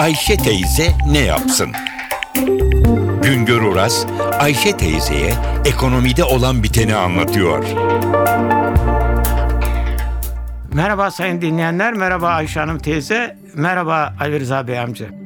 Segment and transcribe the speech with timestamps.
[0.00, 1.72] Ayşe teyze ne yapsın?
[3.22, 4.06] Güngör Oras,
[4.38, 5.32] Ayşe teyzeye
[5.64, 7.64] ekonomide olan biteni anlatıyor.
[10.72, 15.19] Merhaba sayın dinleyenler, merhaba Ayşe Hanım teyze, merhaba Ali Rıza Bey amca.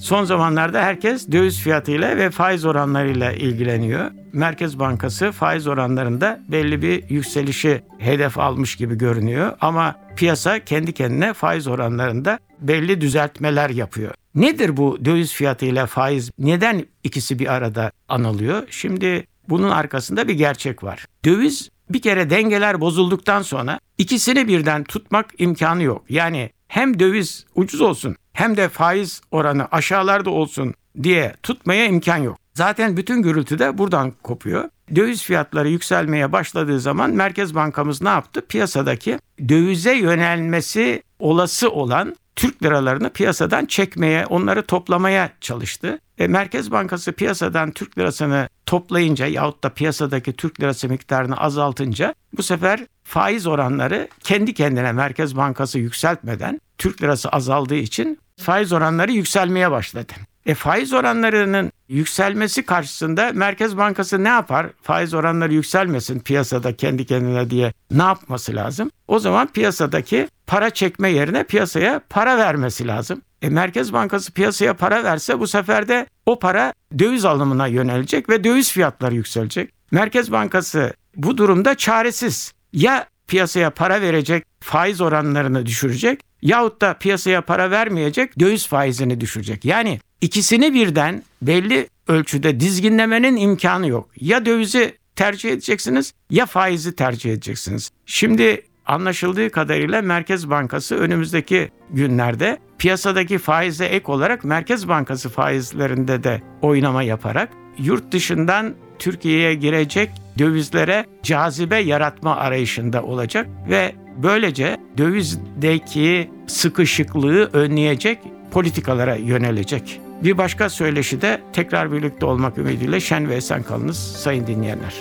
[0.00, 4.10] Son zamanlarda herkes döviz fiyatıyla ve faiz oranlarıyla ilgileniyor.
[4.32, 11.32] Merkez Bankası faiz oranlarında belli bir yükselişi hedef almış gibi görünüyor ama piyasa kendi kendine
[11.32, 14.14] faiz oranlarında belli düzeltmeler yapıyor.
[14.34, 16.30] Nedir bu döviz fiyatıyla faiz?
[16.38, 18.62] Neden ikisi bir arada anılıyor?
[18.70, 21.06] Şimdi bunun arkasında bir gerçek var.
[21.24, 26.04] Döviz bir kere dengeler bozulduktan sonra ikisini birden tutmak imkanı yok.
[26.08, 32.38] Yani hem döviz ucuz olsun hem de faiz oranı aşağılarda olsun diye tutmaya imkan yok.
[32.54, 34.64] Zaten bütün gürültü de buradan kopuyor.
[34.94, 38.46] Döviz fiyatları yükselmeye başladığı zaman Merkez Bankamız ne yaptı?
[38.46, 45.98] Piyasadaki dövize yönelmesi olası olan Türk liralarını piyasadan çekmeye, onları toplamaya çalıştı.
[46.18, 52.42] E, Merkez Bankası piyasadan Türk lirasını toplayınca yahut da piyasadaki Türk lirası miktarını azaltınca bu
[52.42, 59.70] sefer faiz oranları kendi kendine Merkez Bankası yükseltmeden Türk lirası azaldığı için faiz oranları yükselmeye
[59.70, 60.12] başladı.
[60.46, 64.66] E faiz oranlarının yükselmesi karşısında Merkez Bankası ne yapar?
[64.82, 68.90] Faiz oranları yükselmesin piyasada kendi kendine diye ne yapması lazım?
[69.08, 73.22] O zaman piyasadaki para çekme yerine piyasaya para vermesi lazım.
[73.42, 78.44] E Merkez Bankası piyasaya para verse bu sefer de o para döviz alımına yönelecek ve
[78.44, 79.70] döviz fiyatları yükselecek.
[79.90, 82.52] Merkez Bankası bu durumda çaresiz.
[82.72, 89.64] Ya piyasaya para verecek, faiz oranlarını düşürecek yahut da piyasaya para vermeyecek, döviz faizini düşürecek.
[89.64, 94.10] Yani ikisini birden belli ölçüde dizginlemenin imkanı yok.
[94.20, 97.90] Ya dövizi tercih edeceksiniz ya faizi tercih edeceksiniz.
[98.06, 106.42] Şimdi anlaşıldığı kadarıyla Merkez Bankası önümüzdeki günlerde piyasadaki faize ek olarak Merkez Bankası faizlerinde de
[106.62, 117.50] oynama yaparak yurt dışından Türkiye'ye girecek dövizlere cazibe yaratma arayışında olacak ve böylece dövizdeki sıkışıklığı
[117.52, 118.18] önleyecek
[118.50, 120.00] politikalara yönelecek.
[120.24, 124.94] Bir başka söyleşi de tekrar birlikte olmak ümidiyle şen ve esen kalınız sayın dinleyenler.